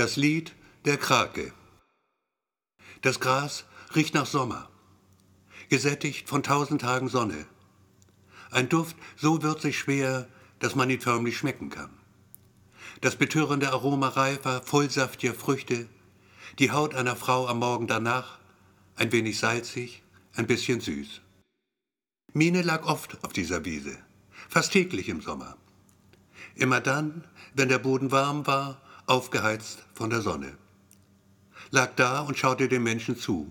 [0.00, 0.54] Das Lied
[0.86, 1.52] der Krake.
[3.02, 4.70] Das Gras riecht nach Sommer,
[5.68, 7.44] gesättigt von tausend Tagen Sonne.
[8.50, 10.26] Ein Duft so würzig schwer,
[10.58, 11.90] dass man ihn förmlich schmecken kann.
[13.02, 15.86] Das betörende Aroma reifer, vollsaftiger Früchte,
[16.58, 18.38] die Haut einer Frau am Morgen danach,
[18.96, 20.02] ein wenig salzig,
[20.34, 21.20] ein bisschen süß.
[22.32, 23.98] Mine lag oft auf dieser Wiese,
[24.48, 25.58] fast täglich im Sommer.
[26.54, 28.80] Immer dann, wenn der Boden warm war,
[29.10, 30.56] aufgeheizt von der Sonne.
[31.72, 33.50] Lag da und schaute den Menschen zu,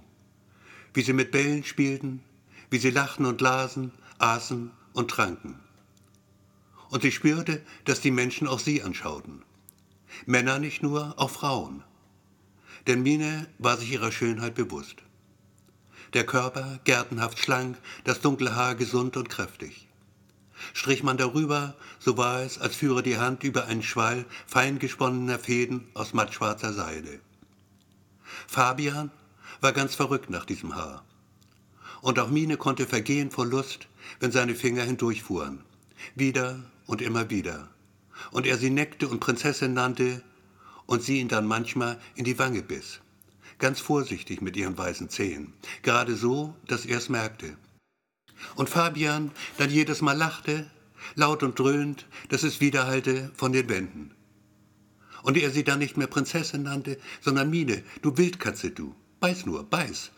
[0.93, 2.23] wie sie mit Bällen spielten,
[2.69, 5.59] wie sie lachten und lasen, aßen und tranken.
[6.89, 9.43] Und sie spürte, dass die Menschen auch sie anschauten.
[10.25, 11.83] Männer nicht nur, auch Frauen.
[12.87, 15.03] Denn Mine war sich ihrer Schönheit bewusst.
[16.13, 19.88] Der Körper gärtenhaft schlank, das dunkle Haar gesund und kräftig.
[20.73, 25.39] Strich man darüber, so war es, als führe die Hand über einen Schwall fein gesponnener
[25.39, 27.19] Fäden aus mattschwarzer Seide.
[28.47, 29.11] Fabian
[29.61, 31.03] war ganz verrückt nach diesem Haar.
[32.01, 33.87] Und auch Mine konnte vergehen vor Lust,
[34.19, 35.63] wenn seine Finger hindurchfuhren.
[36.15, 37.69] Wieder und immer wieder.
[38.31, 40.23] Und er sie neckte und Prinzessin nannte
[40.85, 42.99] und sie ihn dann manchmal in die Wange biss.
[43.59, 45.53] Ganz vorsichtig mit ihren weißen Zehen.
[45.83, 47.57] Gerade so, dass er es merkte.
[48.55, 50.69] Und Fabian dann jedes Mal lachte,
[51.15, 54.11] laut und dröhnt, dass es widerhallte von den Wänden.
[55.23, 59.63] Und er sie dann nicht mehr Prinzessin nannte, sondern Mine, du Wildkatze, du, beiß nur,
[59.63, 60.11] beiß.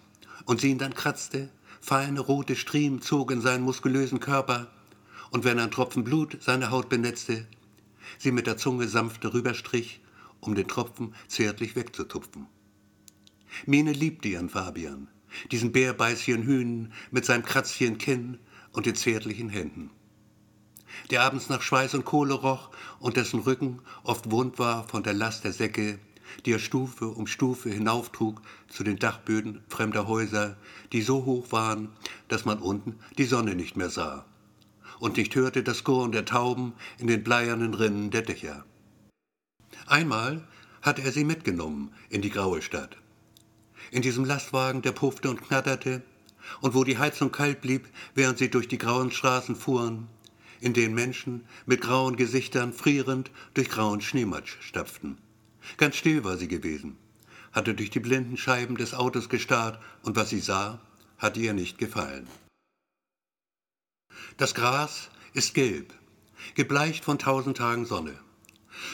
[0.46, 1.50] Und sie ihn dann kratzte,
[1.80, 4.72] feine rote Striemen zog in seinen muskulösen Körper,
[5.32, 7.48] und wenn ein Tropfen Blut seine Haut benetzte,
[8.20, 10.02] sie mit der Zunge sanft darüberstrich,
[10.42, 12.48] um den Tropfen zärtlich wegzutupfen.
[13.66, 15.08] Mine liebte ihren Fabian,
[15.52, 18.40] diesen bärbeißigen Hühnen mit seinem kratzigen Kinn
[18.72, 19.92] und den zärtlichen Händen.
[21.10, 25.14] Der abends nach Schweiß und Kohle roch und dessen Rücken oft wund war von der
[25.14, 26.00] Last der Säcke,
[26.46, 30.58] die er Stufe um Stufe hinauftrug zu den Dachböden fremder Häuser,
[30.92, 31.90] die so hoch waren,
[32.28, 34.26] dass man unten die Sonne nicht mehr sah
[35.02, 38.64] und nicht hörte das Gurren der Tauben in den bleiernen Rinnen der Dächer.
[39.88, 40.48] Einmal
[40.82, 43.01] hatte er sie mitgenommen in die graue Stadt
[43.92, 46.02] in diesem Lastwagen, der puffte und knatterte,
[46.62, 50.08] und wo die Heizung kalt blieb, während sie durch die grauen Straßen fuhren,
[50.60, 55.18] in denen Menschen mit grauen Gesichtern frierend durch grauen Schneematsch stapften.
[55.78, 56.98] Ganz still war sie gewesen,
[57.52, 60.80] hatte durch die blinden Scheiben des Autos gestarrt, und was sie sah,
[61.18, 62.28] hatte ihr nicht gefallen.
[64.38, 65.94] Das Gras ist gelb,
[66.56, 68.18] gebleicht von tausend Tagen Sonne.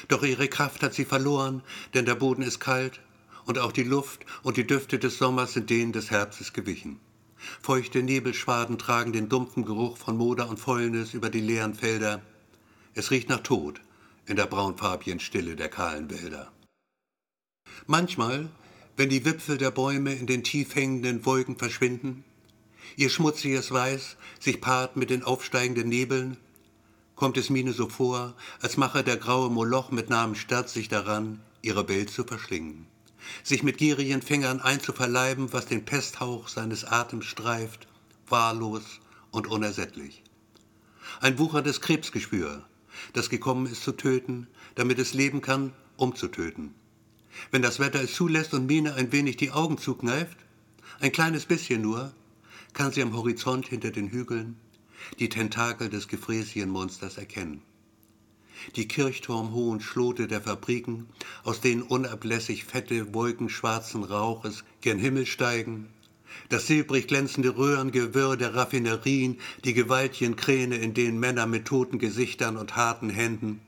[0.08, 3.00] Doch ihre Kraft hat sie verloren, denn der Boden ist kalt
[3.48, 7.00] und auch die Luft und die Düfte des Sommers sind denen des Herbstes gewichen.
[7.62, 12.22] Feuchte Nebelschwaden tragen den dumpfen Geruch von Moder und Fäulnis über die leeren Felder.
[12.94, 13.82] Es riecht nach Tod
[14.26, 16.52] in der braunfarbigen Stille der kahlen Wälder.
[17.86, 18.50] Manchmal,
[18.98, 22.26] wenn die Wipfel der Bäume in den tief hängenden Wolken verschwinden,
[22.98, 26.36] ihr schmutziges Weiß sich paart mit den aufsteigenden Nebeln,
[27.16, 31.40] kommt es Mine so vor, als mache der graue Moloch mit Namen Stadt sich daran,
[31.62, 32.88] ihre Welt zu verschlingen
[33.44, 37.88] sich mit gierigen Fingern einzuverleiben, was den Pesthauch seines Atems streift,
[38.28, 38.84] wahllos
[39.32, 40.24] und unersättlich.
[41.22, 42.66] Ein wucherndes Krebsgespür,
[43.14, 46.74] das gekommen ist zu töten, damit es leben kann, um zu töten.
[47.52, 50.38] Wenn das Wetter es zulässt und Mine ein wenig die Augen zukneift,
[51.00, 52.12] ein kleines bisschen nur,
[52.74, 54.58] kann sie am Horizont hinter den Hügeln
[55.20, 57.62] die Tentakel des gefräßigen Monsters erkennen
[58.76, 61.08] die kirchturmhohen Schlote der Fabriken,
[61.44, 65.88] aus denen unablässig fette Wolken schwarzen Rauches gen Himmel steigen,
[66.50, 72.58] das silbrig glänzende Röhrengewirr der Raffinerien, die gewaltigen Kräne, in denen Männer mit toten Gesichtern
[72.58, 73.62] und harten Händen,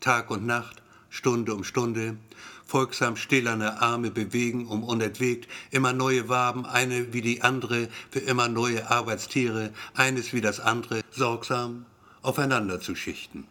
[0.00, 2.16] Tag und Nacht, Stunde um Stunde,
[2.64, 8.48] folgsam stillerne Arme bewegen, um unentwegt immer neue Waben, eine wie die andere, für immer
[8.48, 11.84] neue Arbeitstiere, eines wie das andere, sorgsam
[12.22, 13.46] aufeinander zu schichten.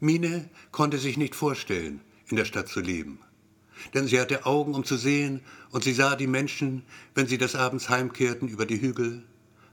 [0.00, 3.18] Mine konnte sich nicht vorstellen, in der Stadt zu leben.
[3.94, 5.40] Denn sie hatte Augen, um zu sehen,
[5.70, 6.82] und sie sah die Menschen,
[7.14, 9.24] wenn sie des Abends heimkehrten über die Hügel.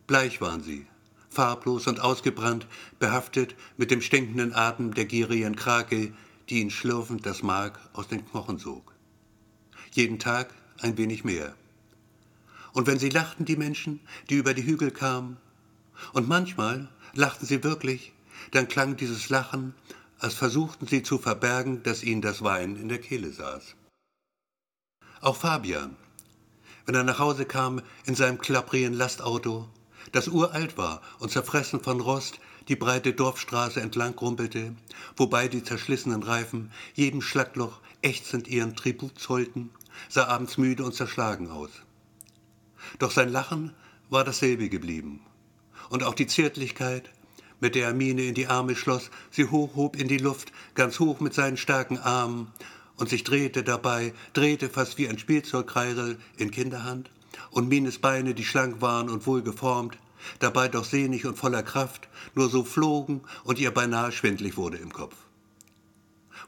[0.07, 0.88] Bleich waren sie,
[1.29, 2.67] farblos und ausgebrannt,
[2.97, 6.13] behaftet mit dem stinkenden Atem der gierigen Krake,
[6.50, 8.94] die ihnen schlürfend das Mark aus den Knochen sog.
[9.91, 11.55] Jeden Tag ein wenig mehr.
[12.73, 15.38] Und wenn sie lachten, die Menschen, die über die Hügel kamen,
[16.13, 18.11] und manchmal lachten sie wirklich,
[18.51, 19.73] dann klang dieses Lachen
[20.19, 23.75] als versuchten sie zu verbergen, dass ihnen das Wein in der Kehle saß.
[25.21, 25.95] Auch Fabian,
[26.85, 29.67] wenn er nach Hause kam in seinem klapprigen Lastauto,
[30.12, 34.75] das uralt war und zerfressen von Rost, die breite Dorfstraße entlang rumpelte,
[35.17, 39.69] wobei die zerschlissenen Reifen jedem Schlagloch ächzend ihren Tribut zollten,
[40.09, 41.71] sah abends müde und zerschlagen aus.
[43.00, 43.73] Doch sein Lachen
[44.09, 45.21] war dasselbe geblieben.
[45.89, 47.09] Und auch die Zärtlichkeit,
[47.65, 51.19] mit der er Mine in die Arme schloss, sie hochhob in die Luft, ganz hoch
[51.19, 52.51] mit seinen starken Armen
[52.95, 57.09] und sich drehte dabei, drehte fast wie ein Spielzeugkreisel in Kinderhand,
[57.50, 59.97] und Mines Beine, die schlank waren und wohl geformt,
[60.38, 64.94] dabei doch sehnig und voller Kraft, nur so flogen und ihr beinahe schwindlig wurde im
[64.94, 65.15] Kopf.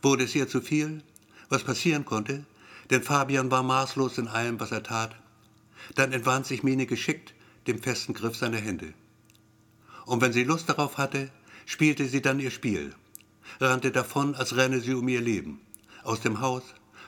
[0.04, 1.02] Wurde es ihr zu viel,
[1.50, 2.46] was passieren konnte,
[2.92, 5.16] denn Fabian war maßlos in allem, was er tat,
[5.96, 7.34] dann entwand sich Mine geschickt
[7.66, 8.94] dem festen Griff seiner Hände.
[10.08, 11.30] Und wenn sie Lust darauf hatte,
[11.66, 12.96] spielte sie dann ihr Spiel,
[13.60, 15.60] rannte davon, als renne sie um ihr Leben,
[16.02, 16.64] aus dem Haus,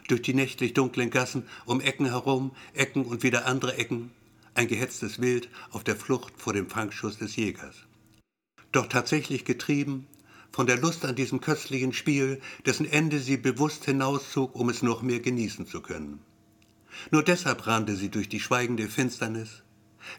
[0.10, 4.12] durch die nächtlich dunklen Gassen, um Ecken herum, Ecken und wieder andere Ecken,
[4.54, 7.78] ein gehetztes Wild auf der Flucht vor dem Fangschuss des Jägers.
[8.74, 10.06] Doch tatsächlich getrieben
[10.52, 15.04] von der Lust an diesem köstlichen Spiel, dessen Ende sie bewusst hinauszog, um es noch
[15.04, 16.20] mehr genießen zu können.
[17.12, 19.64] Nur deshalb rannte sie durch die schweigende Finsternis,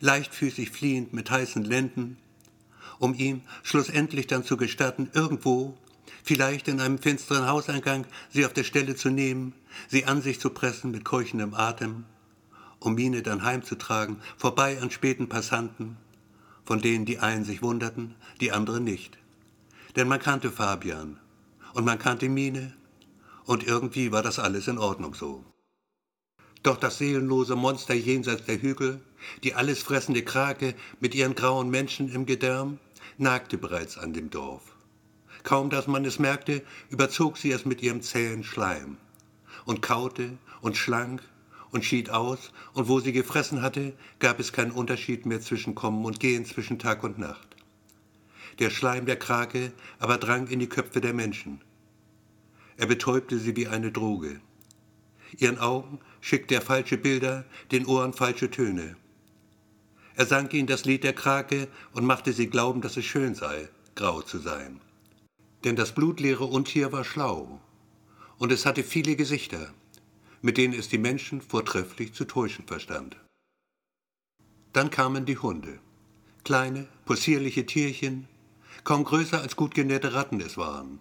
[0.00, 2.16] leichtfüßig fliehend mit heißen Lenden,
[3.00, 5.76] um ihm schlussendlich dann zu gestatten, irgendwo,
[6.22, 9.54] vielleicht in einem finsteren Hauseingang, sie auf der Stelle zu nehmen,
[9.88, 12.04] sie an sich zu pressen mit keuchendem Atem
[12.80, 15.96] um Mine dann heimzutragen, vorbei an späten Passanten,
[16.64, 19.18] von denen die einen sich wunderten, die anderen nicht.
[19.96, 21.18] Denn man kannte Fabian
[21.74, 22.74] und man kannte Mine
[23.44, 25.44] und irgendwie war das alles in Ordnung so.
[26.62, 29.00] Doch das seelenlose Monster jenseits der Hügel,
[29.44, 32.78] die alles fressende Krake mit ihren grauen Menschen im Gedärm,
[33.18, 34.62] nagte bereits an dem Dorf.
[35.42, 38.96] Kaum dass man es merkte, überzog sie es mit ihrem zähen Schleim
[39.64, 41.20] und kaute und schlang
[41.70, 46.04] und schied aus, und wo sie gefressen hatte, gab es keinen Unterschied mehr zwischen Kommen
[46.04, 47.56] und Gehen, zwischen Tag und Nacht.
[48.58, 51.60] Der Schleim der Krake aber drang in die Köpfe der Menschen.
[52.76, 54.40] Er betäubte sie wie eine Droge.
[55.38, 58.96] Ihren Augen schickte er falsche Bilder, den Ohren falsche Töne.
[60.16, 63.68] Er sang ihnen das Lied der Krake und machte sie glauben, dass es schön sei,
[63.94, 64.80] grau zu sein.
[65.64, 67.60] Denn das blutleere Untier war schlau
[68.38, 69.72] und es hatte viele Gesichter
[70.42, 73.16] mit denen es die Menschen vortrefflich zu täuschen verstand.
[74.72, 75.80] Dann kamen die Hunde,
[76.44, 78.28] kleine, possierliche Tierchen,
[78.84, 81.00] kaum größer als gut genährte Ratten es waren.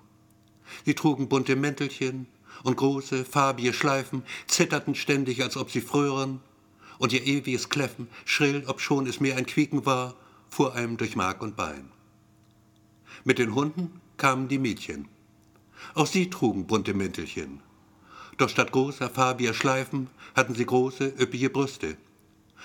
[0.85, 2.27] Sie trugen bunte Mäntelchen
[2.63, 6.41] und große, farbige Schleifen, zitterten ständig, als ob sie frören,
[6.99, 10.15] und ihr ewiges Kläffen, schrill, obschon es mehr ein Quieken war,
[10.49, 11.91] fuhr einem durch Mark und Bein.
[13.23, 15.07] Mit den Hunden kamen die Mädchen.
[15.95, 17.61] Auch sie trugen bunte Mäntelchen,
[18.39, 21.97] doch statt großer, farbiger Schleifen hatten sie große, üppige Brüste.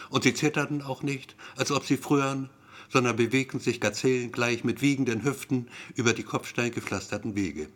[0.09, 2.49] Und sie zitterten auch nicht, als ob sie frühern,
[2.89, 7.69] sondern bewegten sich gazellengleich mit wiegenden Hüften über die kopfsteingepflasterten Wege.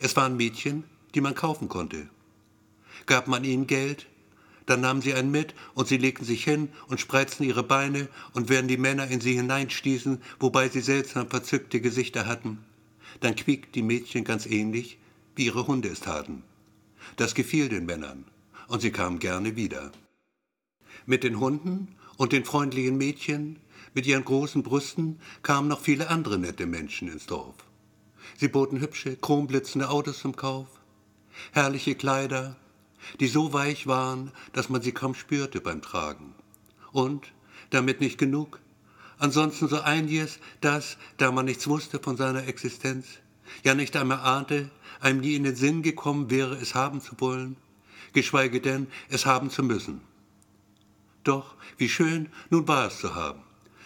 [0.00, 0.82] Es waren Mädchen,
[1.14, 2.08] die man kaufen konnte.
[3.06, 4.08] Gab man ihnen Geld,
[4.66, 8.48] dann nahmen sie einen mit und sie legten sich hin und spreizten ihre Beine und
[8.48, 12.58] während die Männer in sie hineinstießen, wobei sie seltsam verzückte Gesichter hatten,
[13.20, 14.98] dann quiekten die Mädchen ganz ähnlich,
[15.36, 16.42] wie ihre Hunde es taten.
[17.16, 18.24] Das gefiel den Männern,
[18.68, 19.92] und sie kamen gerne wieder.
[21.06, 23.58] Mit den Hunden und den freundlichen Mädchen,
[23.94, 27.56] mit ihren großen Brüsten, kamen noch viele andere nette Menschen ins Dorf.
[28.36, 30.68] Sie boten hübsche, chromblitzende Autos zum Kauf,
[31.52, 32.56] herrliche Kleider,
[33.20, 36.34] die so weich waren, dass man sie kaum spürte beim Tragen.
[36.92, 37.32] Und,
[37.70, 38.60] damit nicht genug,
[39.18, 43.06] ansonsten so einiges, das, da man nichts wusste von seiner Existenz,
[43.62, 47.56] ja nicht einmal ahnte, einem nie in den Sinn gekommen wäre, es haben zu wollen,
[48.12, 50.00] geschweige denn, es haben zu müssen.
[51.24, 53.42] Doch, wie schön, nun war es zu haben,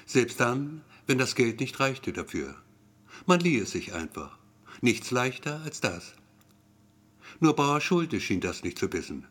[0.06, 2.54] selbst dann, wenn das Geld nicht reichte dafür.
[3.26, 4.38] Man lieh es sich einfach,
[4.80, 6.14] nichts leichter als das.
[7.40, 9.26] Nur Bauer Schulte schien das nicht zu wissen.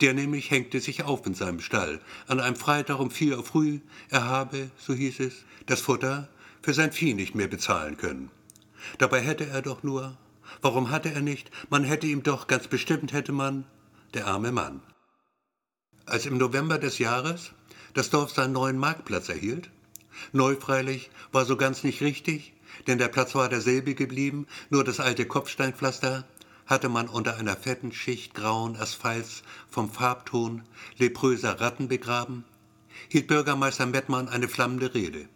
[0.00, 3.80] Der nämlich hängte sich auf in seinem Stall, an einem Freitag um vier Uhr früh,
[4.08, 6.28] er habe, so hieß es, das Futter
[6.62, 8.30] für sein Vieh nicht mehr bezahlen können.
[8.98, 10.16] Dabei hätte er doch nur,
[10.62, 13.64] warum hatte er nicht, man hätte ihm doch, ganz bestimmt hätte man,
[14.14, 14.80] der arme Mann.
[16.06, 17.52] Als im November des Jahres
[17.94, 19.70] das Dorf seinen neuen Marktplatz erhielt,
[20.32, 22.52] neu freilich war so ganz nicht richtig,
[22.86, 26.26] denn der Platz war derselbe geblieben, nur das alte Kopfsteinpflaster
[26.66, 30.62] hatte man unter einer fetten Schicht grauen Asphalts vom Farbton
[30.98, 32.44] lepröser Ratten begraben,
[33.08, 35.28] hielt Bürgermeister Mettmann eine flammende Rede.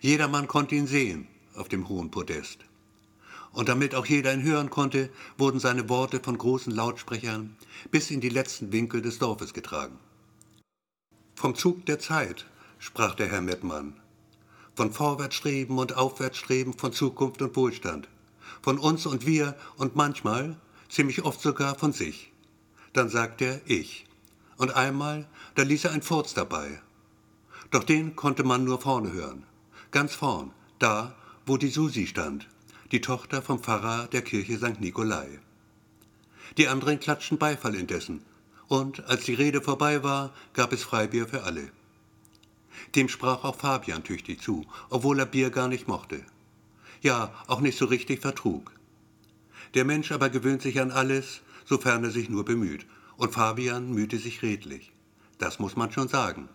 [0.00, 2.58] Jedermann konnte ihn sehen, auf dem hohen Podest.
[3.52, 7.56] Und damit auch jeder ihn hören konnte, wurden seine Worte von großen Lautsprechern
[7.90, 9.98] bis in die letzten Winkel des Dorfes getragen.
[11.34, 12.46] Vom Zug der Zeit,
[12.78, 13.98] sprach der Herr Mettmann,
[14.74, 18.08] von Vorwärtsstreben und Aufwärtsstreben, von Zukunft und Wohlstand,
[18.62, 20.56] von uns und wir und manchmal,
[20.88, 22.32] ziemlich oft sogar von sich.
[22.92, 24.06] Dann sagt er ich.
[24.56, 26.80] Und einmal, da ließ er ein Furz dabei.
[27.70, 29.44] Doch den konnte man nur vorne hören.
[29.90, 31.14] Ganz vorn, da,
[31.46, 32.48] wo die Susi stand,
[32.92, 34.80] die Tochter vom Pfarrer der Kirche St.
[34.80, 35.38] Nikolai.
[36.56, 38.24] Die anderen klatschten Beifall indessen,
[38.66, 41.70] und als die Rede vorbei war, gab es Freibier für alle.
[42.94, 46.24] Dem sprach auch Fabian tüchtig zu, obwohl er Bier gar nicht mochte.
[47.00, 48.72] Ja, auch nicht so richtig vertrug.
[49.74, 54.18] Der Mensch aber gewöhnt sich an alles, sofern er sich nur bemüht, und Fabian mühte
[54.18, 54.92] sich redlich.
[55.38, 56.48] Das muss man schon sagen.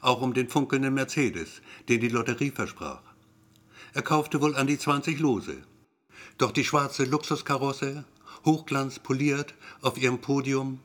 [0.00, 3.02] Auch um den funkelnden Mercedes, den die Lotterie versprach.
[3.94, 5.56] Er kaufte wohl an die 20 Lose.
[6.36, 8.04] Doch die schwarze Luxuskarosse,
[8.44, 10.80] Hochglanz poliert auf ihrem Podium,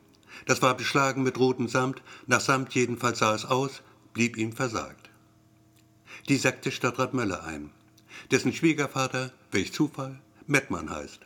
[0.46, 3.82] das war beschlagen mit rotem Samt, nach Samt jedenfalls sah es aus,
[4.14, 5.10] blieb ihm versagt.
[6.30, 7.70] Die sackte Stadtrat Möller ein,
[8.32, 11.22] dessen Schwiegervater, welch Zufall, Mettmann heißt.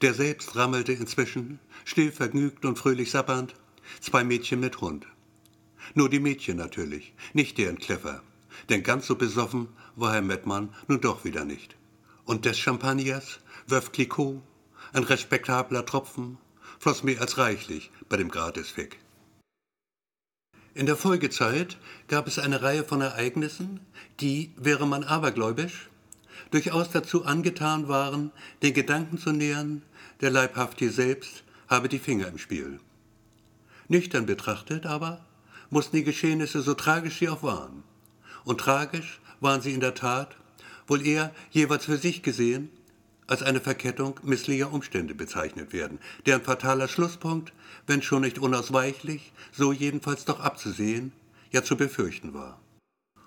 [0.00, 3.54] Der selbst rammelte inzwischen, still vergnügt und fröhlich sabbernd,
[4.00, 5.06] zwei Mädchen mit Hund.
[5.94, 8.22] Nur die Mädchen natürlich, nicht deren Kleffer,
[8.68, 11.76] denn ganz so besoffen war Herr Mettmann nun doch wieder nicht.
[12.24, 14.40] Und des Champagners, Wöf Clicquot,
[14.92, 16.38] ein respektabler Tropfen,
[16.78, 18.98] floss mehr als reichlich bei dem Gratisfick.
[20.74, 21.76] In der Folgezeit
[22.08, 23.80] gab es eine Reihe von Ereignissen,
[24.20, 25.90] die, wäre man abergläubisch,
[26.50, 29.82] durchaus dazu angetan waren, den Gedanken zu nähern,
[30.22, 32.80] der Leibhaftige selbst habe die Finger im Spiel.
[33.88, 35.22] Nüchtern betrachtet aber
[35.68, 37.82] mussten die Geschehnisse so tragisch sie auch waren.
[38.44, 40.36] Und tragisch waren sie in der Tat,
[40.86, 42.70] wohl eher jeweils für sich gesehen,
[43.26, 47.52] als eine Verkettung misslicher Umstände bezeichnet werden, deren fataler Schlusspunkt,
[47.86, 51.12] wenn schon nicht unausweichlich, so jedenfalls doch abzusehen,
[51.50, 52.60] ja zu befürchten war.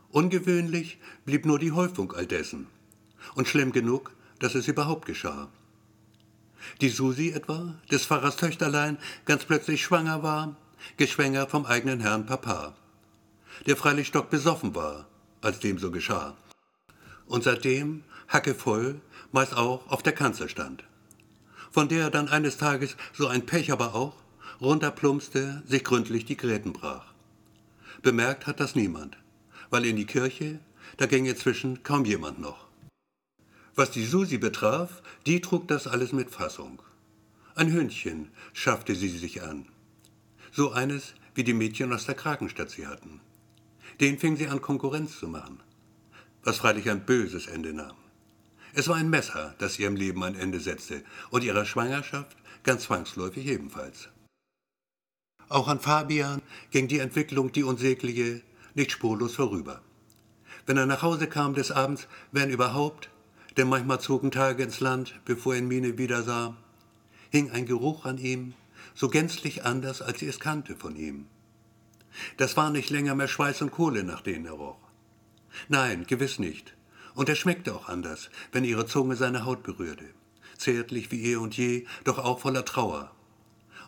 [0.10, 2.68] Ungewöhnlich blieb nur die Häufung all dessen,
[3.36, 5.50] und schlimm genug, dass es überhaupt geschah.
[6.82, 10.56] Die Susi etwa, des Pfarrers Töchterlein, ganz plötzlich schwanger war,
[10.98, 12.76] geschwängert vom eigenen Herrn Papa,
[13.66, 15.08] der freilich stock besoffen war,
[15.42, 16.36] als dem so geschah,
[17.28, 19.02] und seitdem hackevoll
[19.32, 20.84] meist auch auf der Kanzel stand,
[21.72, 24.14] von der dann eines Tages so ein Pech aber auch
[24.62, 27.14] runterplumpste, sich gründlich die Gräten brach.
[28.02, 29.18] Bemerkt hat das niemand,
[29.70, 30.60] weil in die Kirche,
[30.98, 32.68] da ging inzwischen kaum jemand noch.
[33.76, 36.82] Was die Susi betraf, die trug das alles mit Fassung.
[37.56, 39.66] Ein Hündchen schaffte sie sich an.
[40.52, 43.20] So eines, wie die Mädchen aus der Krakenstadt sie hatten.
[44.00, 45.60] Den fing sie an, Konkurrenz zu machen,
[46.44, 47.96] was freilich ein böses Ende nahm.
[48.78, 53.48] Es war ein Messer, das ihrem Leben ein Ende setzte und ihrer Schwangerschaft ganz zwangsläufig
[53.48, 54.10] ebenfalls.
[55.48, 56.42] Auch an Fabian
[56.72, 58.42] ging die Entwicklung, die unsägliche,
[58.74, 59.82] nicht spurlos vorüber.
[60.66, 63.10] Wenn er nach Hause kam des Abends, wenn überhaupt,
[63.56, 66.58] denn manchmal zogen Tage ins Land, bevor er in Mine wieder sah,
[67.30, 68.56] hing ein Geruch an ihm,
[68.94, 71.28] so gänzlich anders, als sie es kannte von ihm.
[72.36, 74.80] Das war nicht länger mehr Schweiß und Kohle, nach denen er roch.
[75.70, 76.75] Nein, gewiss nicht.
[77.16, 80.06] Und er schmeckte auch anders, wenn ihre Zunge seine Haut berührte.
[80.58, 83.12] Zärtlich wie eh und je, doch auch voller Trauer.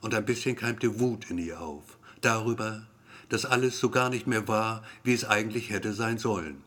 [0.02, 1.84] Und ein bisschen keimte Wut in ihr auf,
[2.22, 2.88] darüber,
[3.30, 6.64] dass alles so gar nicht mehr war, wie es eigentlich hätte sein sollen.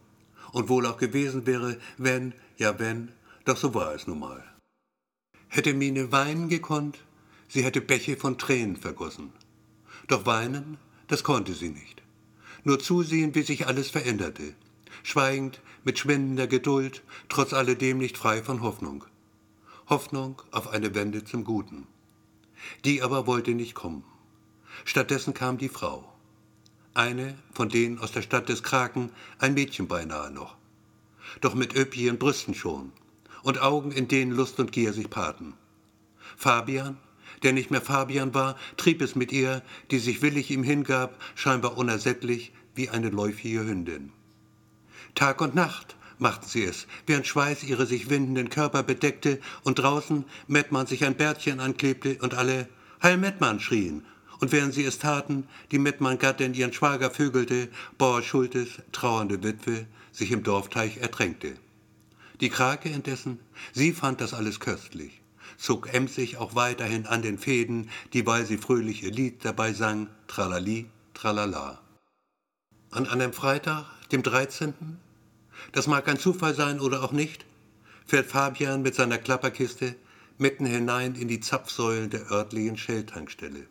[0.52, 3.12] Und wohl auch gewesen wäre, wenn, ja wenn,
[3.45, 4.45] doch so war es nun mal.
[5.49, 6.99] Hätte Mine weinen gekonnt,
[7.49, 9.33] sie hätte Bäche von Tränen vergossen.
[10.09, 12.02] Doch weinen, das konnte sie nicht.
[12.64, 14.55] Nur zusehen, wie sich alles veränderte.
[15.02, 19.05] Schweigend, mit schwindender Geduld, trotz alledem nicht frei von Hoffnung.
[19.89, 21.87] Hoffnung auf eine Wende zum Guten.
[22.85, 24.05] Die aber wollte nicht kommen.
[24.85, 26.13] Stattdessen kam die Frau.
[26.95, 30.57] Eine von denen aus der Stadt des Kraken, ein Mädchen beinahe noch.
[31.41, 32.93] Doch mit öppigen Brüsten schon
[33.43, 35.55] und Augen, in denen Lust und Gier sich paarten.
[36.37, 36.99] Fabian,
[37.43, 41.77] der nicht mehr Fabian war, trieb es mit ihr, die sich willig ihm hingab, scheinbar
[41.77, 44.13] unersättlich wie eine läufige Hündin.
[45.14, 50.25] Tag und Nacht machten sie es, während Schweiß ihre sich windenden Körper bedeckte und draußen
[50.47, 52.69] Mettmann sich ein Bärtchen anklebte und alle
[53.02, 54.05] Heil Mettmann schrien
[54.40, 60.33] und während sie es taten, die Mettmann-Gattin ihren Schwager vögelte, Bauer Schultes, trauernde Witwe, sich
[60.33, 61.55] im Dorfteich ertränkte.
[62.40, 63.38] Die Krake indessen,
[63.73, 65.21] sie fand das alles köstlich,
[65.59, 70.87] zog emsig auch weiterhin an den Fäden, dieweil sie fröhlich ihr Lied dabei sang, Tralali,
[71.12, 71.81] Tralala.
[72.90, 74.75] An einem Freitag, dem 13.,
[75.73, 77.45] das mag ein Zufall sein oder auch nicht,
[78.07, 79.95] fährt Fabian mit seiner Klapperkiste
[80.38, 83.67] mitten hinein in die Zapfsäulen der örtlichen Shell-Tankstelle.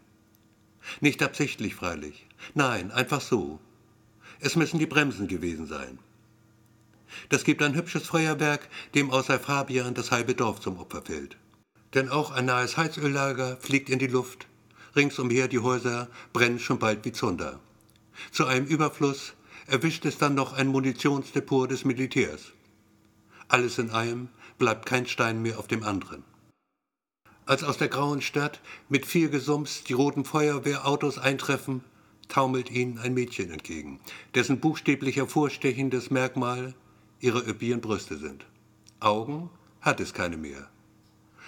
[1.01, 2.27] Nicht absichtlich freilich.
[2.53, 3.59] Nein, einfach so.
[4.39, 5.99] Es müssen die Bremsen gewesen sein.
[7.29, 11.37] Das gibt ein hübsches Feuerwerk, dem außer Fabian das halbe Dorf zum Opfer fällt.
[11.95, 14.45] Denn auch ein nahes Heizöllager fliegt in die Luft.
[14.95, 17.59] Ringsumher die Häuser brennen schon bald wie Zunder.
[18.31, 19.33] Zu einem Überfluss
[19.69, 22.53] erwischt es dann noch ein Munitionsdepot des Militärs.
[23.47, 26.23] Alles in allem bleibt kein Stein mehr auf dem anderen.
[27.45, 31.83] Als aus der grauen Stadt mit viel Gesumms die roten Feuerwehrautos eintreffen,
[32.27, 33.99] taumelt ihnen ein Mädchen entgegen,
[34.35, 36.75] dessen buchstäblich hervorstechendes Merkmal
[37.19, 38.45] ihre üppigen Brüste sind.
[38.99, 39.49] Augen
[39.81, 40.69] hat es keine mehr.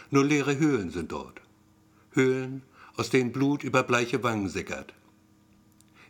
[0.09, 1.41] Nur leere Höhlen sind dort.
[2.11, 2.63] Höhlen,
[2.97, 4.93] aus denen Blut über bleiche Wangen sickert.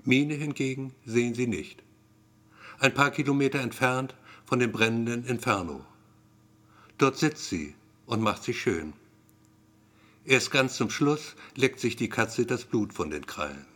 [0.03, 1.83] Miene hingegen sehen sie nicht.
[2.81, 5.85] Ein paar Kilometer entfernt von dem brennenden Inferno.
[6.97, 7.75] Dort sitzt sie
[8.07, 8.93] und macht sich schön.
[10.25, 13.67] Erst ganz zum Schluss leckt sich die Katze das Blut von den Krallen.